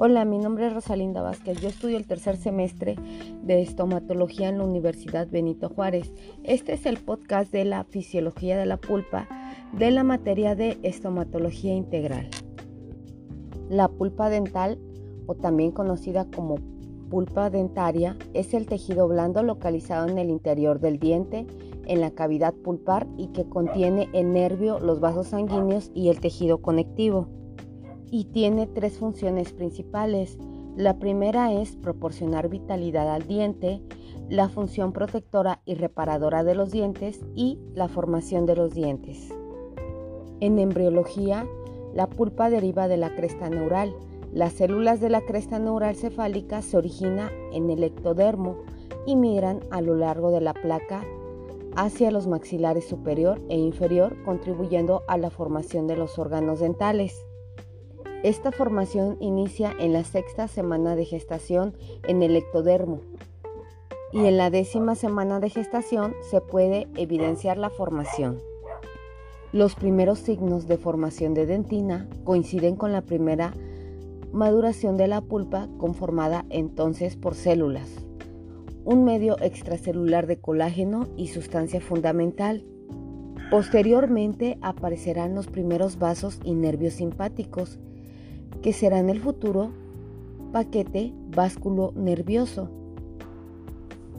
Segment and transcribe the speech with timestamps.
[0.00, 1.60] Hola, mi nombre es Rosalinda Vázquez.
[1.60, 2.94] Yo estudio el tercer semestre
[3.42, 6.12] de estomatología en la Universidad Benito Juárez.
[6.44, 9.26] Este es el podcast de la fisiología de la pulpa
[9.72, 12.30] de la materia de estomatología integral.
[13.68, 14.78] La pulpa dental,
[15.26, 16.58] o también conocida como
[17.10, 21.44] pulpa dentaria, es el tejido blando localizado en el interior del diente,
[21.86, 26.62] en la cavidad pulpar y que contiene el nervio, los vasos sanguíneos y el tejido
[26.62, 27.26] conectivo
[28.10, 30.38] y tiene tres funciones principales.
[30.76, 33.82] La primera es proporcionar vitalidad al diente,
[34.28, 39.32] la función protectora y reparadora de los dientes y la formación de los dientes.
[40.40, 41.46] En embriología,
[41.94, 43.94] la pulpa deriva de la cresta neural.
[44.32, 48.58] Las células de la cresta neural cefálica se originan en el ectodermo
[49.06, 51.04] y migran a lo largo de la placa
[51.76, 57.27] hacia los maxilares superior e inferior, contribuyendo a la formación de los órganos dentales.
[58.24, 61.74] Esta formación inicia en la sexta semana de gestación
[62.08, 63.00] en el ectodermo
[64.12, 68.40] y en la décima semana de gestación se puede evidenciar la formación.
[69.52, 73.54] Los primeros signos de formación de dentina coinciden con la primera
[74.32, 78.04] maduración de la pulpa conformada entonces por células,
[78.84, 82.64] un medio extracelular de colágeno y sustancia fundamental.
[83.48, 87.78] Posteriormente aparecerán los primeros vasos y nervios simpáticos
[88.62, 89.70] que será en el futuro
[90.52, 92.70] paquete básculo nervioso.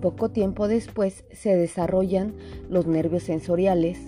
[0.00, 2.34] Poco tiempo después se desarrollan
[2.68, 3.98] los nervios sensoriales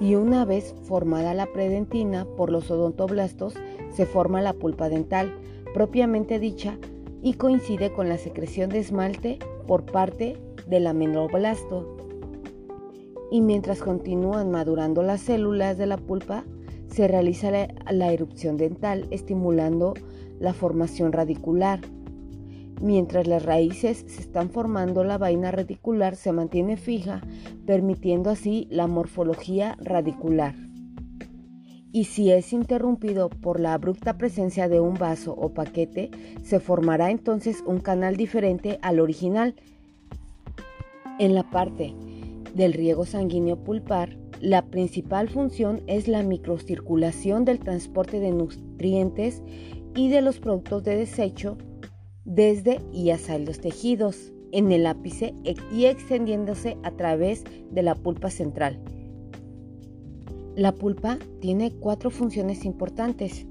[0.00, 3.54] y una vez formada la predentina por los odontoblastos
[3.90, 5.32] se forma la pulpa dental
[5.74, 6.76] propiamente dicha
[7.22, 11.96] y coincide con la secreción de esmalte por parte del amenoblasto.
[13.30, 16.44] Y mientras continúan madurando las células de la pulpa,
[16.88, 19.94] se realiza la, erupción dental estimulando
[20.40, 21.80] la formación radicular.
[22.80, 27.22] Mientras las raíces se están formando, la vaina radicular se mantiene fija,
[27.66, 30.54] permitiendo así la morfología radicular.
[31.90, 36.10] Y si es interrumpido por la abrupta presencia de un vaso o paquete,
[36.42, 39.54] se formará entonces un canal diferente al original.
[41.18, 41.94] En la parte
[42.54, 49.42] del riego sanguíneo pulpar, la principal función es la microcirculación del transporte de nutrientes
[49.94, 51.58] y de los productos de desecho
[52.24, 55.34] desde y hacia los tejidos en el ápice
[55.72, 58.78] y extendiéndose a través de la pulpa central.
[60.54, 63.46] La pulpa tiene cuatro funciones importantes.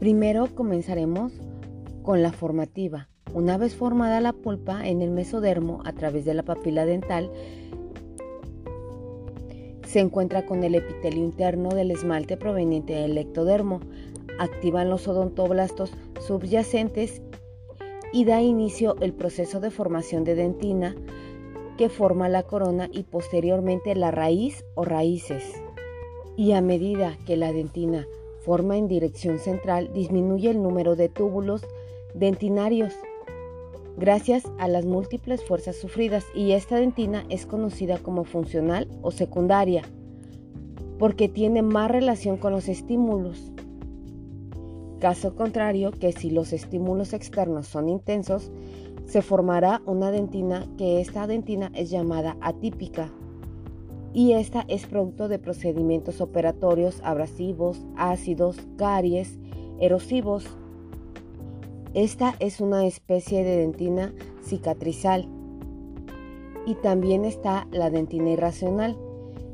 [0.00, 1.32] Primero comenzaremos
[2.02, 3.08] con la formativa.
[3.34, 7.30] Una vez formada la pulpa en el mesodermo a través de la papila dental,
[9.88, 13.80] se encuentra con el epitelio interno del esmalte proveniente del ectodermo.
[14.38, 17.22] Activan los odontoblastos subyacentes
[18.12, 20.94] y da inicio el proceso de formación de dentina
[21.78, 25.44] que forma la corona y posteriormente la raíz o raíces.
[26.36, 28.06] Y a medida que la dentina
[28.44, 31.62] forma en dirección central, disminuye el número de túbulos
[32.12, 32.92] dentinarios
[33.98, 39.82] gracias a las múltiples fuerzas sufridas y esta dentina es conocida como funcional o secundaria
[40.98, 43.52] porque tiene más relación con los estímulos.
[45.00, 48.50] Caso contrario que si los estímulos externos son intensos,
[49.06, 53.10] se formará una dentina que esta dentina es llamada atípica
[54.12, 59.38] y esta es producto de procedimientos operatorios abrasivos, ácidos, caries,
[59.78, 60.48] erosivos,
[61.94, 64.12] esta es una especie de dentina
[64.44, 65.26] cicatrizal.
[66.66, 68.96] Y también está la dentina irracional.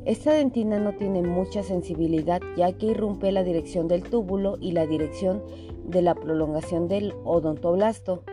[0.05, 4.85] Esta dentina no tiene mucha sensibilidad ya que irrumpe la dirección del túbulo y la
[4.85, 5.41] dirección
[5.87, 8.23] de la prolongación del odontoblasto.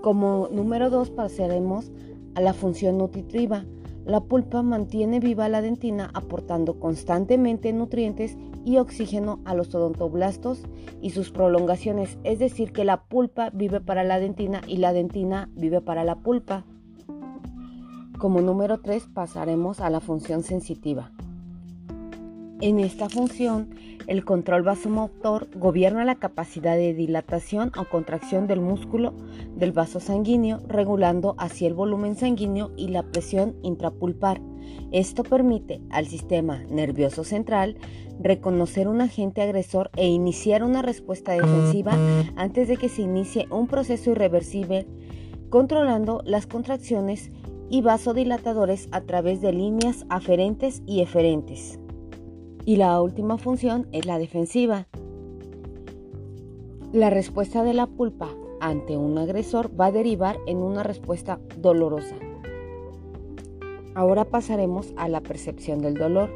[0.00, 1.90] Como número 2 pasaremos
[2.34, 3.64] a la función nutritiva.
[4.04, 10.62] La pulpa mantiene viva la dentina aportando constantemente nutrientes y oxígeno a los odontoblastos
[11.00, 15.48] y sus prolongaciones, es decir, que la pulpa vive para la dentina y la dentina
[15.54, 16.64] vive para la pulpa.
[18.18, 21.10] Como número 3 pasaremos a la función sensitiva.
[22.60, 23.70] En esta función,
[24.10, 29.14] el control vasomotor gobierna la capacidad de dilatación o contracción del músculo
[29.54, 34.40] del vaso sanguíneo, regulando así el volumen sanguíneo y la presión intrapulpar.
[34.90, 37.76] Esto permite al sistema nervioso central
[38.20, 41.92] reconocer un agente agresor e iniciar una respuesta defensiva
[42.34, 44.88] antes de que se inicie un proceso irreversible,
[45.50, 47.30] controlando las contracciones
[47.70, 51.79] y vasodilatadores a través de líneas aferentes y eferentes.
[52.64, 54.86] Y la última función es la defensiva.
[56.92, 58.28] La respuesta de la pulpa
[58.60, 62.16] ante un agresor va a derivar en una respuesta dolorosa.
[63.94, 66.30] Ahora pasaremos a la percepción del dolor.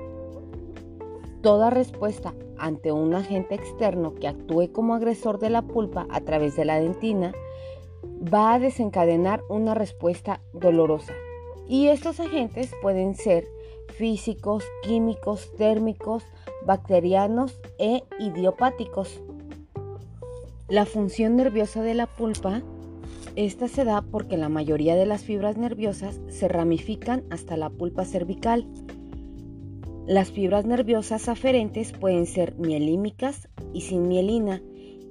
[1.42, 6.56] Toda respuesta ante un agente externo que actúe como agresor de la pulpa a través
[6.56, 7.32] de la dentina
[8.32, 11.12] va a desencadenar una respuesta dolorosa.
[11.68, 13.46] Y estos agentes pueden ser
[13.96, 16.24] físicos, químicos, térmicos,
[16.66, 19.20] bacterianos e idiopáticos.
[20.68, 22.62] La función nerviosa de la pulpa,
[23.36, 28.04] esta se da porque la mayoría de las fibras nerviosas se ramifican hasta la pulpa
[28.04, 28.66] cervical.
[30.06, 34.62] Las fibras nerviosas aferentes pueden ser mielímicas y sin mielina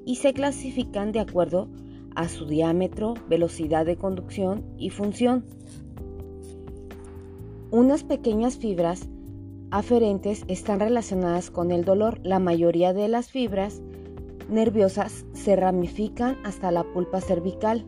[0.06, 1.70] y se clasifican de acuerdo
[2.16, 5.46] a su diámetro, velocidad de conducción y función.
[7.74, 9.10] Unas pequeñas fibras
[9.72, 12.20] aferentes están relacionadas con el dolor.
[12.22, 13.82] La mayoría de las fibras
[14.48, 17.84] nerviosas se ramifican hasta la pulpa cervical.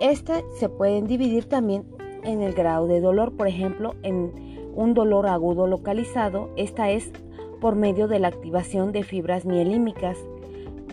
[0.00, 1.84] Estas se pueden dividir también
[2.24, 4.32] en el grado de dolor, por ejemplo, en
[4.74, 7.12] un dolor agudo localizado, esta es
[7.60, 10.18] por medio de la activación de fibras mielímicas,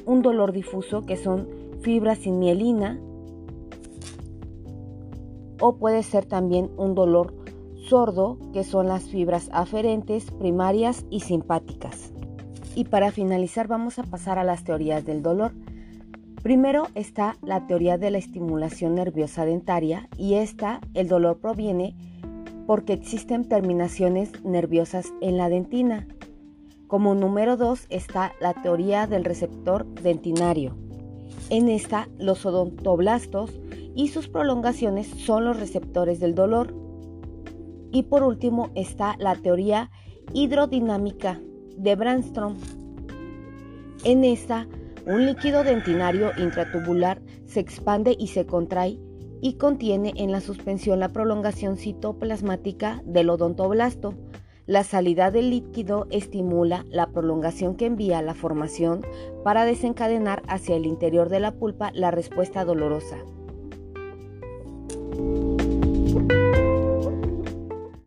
[0.06, 1.48] un dolor difuso que son
[1.82, 3.00] fibras sin mielina,
[5.60, 7.39] o puede ser también un dolor
[7.90, 12.14] sordo, que son las fibras aferentes, primarias y simpáticas.
[12.76, 15.54] Y para finalizar vamos a pasar a las teorías del dolor.
[16.44, 21.96] Primero está la teoría de la estimulación nerviosa dentaria y esta, el dolor proviene
[22.66, 26.08] porque existen terminaciones nerviosas en la dentina.
[26.88, 30.78] Como número dos está la teoría del receptor dentinario.
[31.50, 33.60] En esta, los odontoblastos
[33.96, 36.74] y sus prolongaciones son los receptores del dolor.
[37.92, 39.90] Y por último está la teoría
[40.34, 41.40] hidrodinámica
[41.78, 42.56] de Brandstrom.
[44.04, 44.68] En esta,
[45.06, 49.00] un líquido dentinario intratubular se expande y se contrae
[49.42, 54.14] y contiene en la suspensión la prolongación citoplasmática del odontoblasto.
[54.66, 59.02] La salida del líquido estimula la prolongación que envía la formación
[59.44, 63.18] para desencadenar hacia el interior de la pulpa la respuesta dolorosa.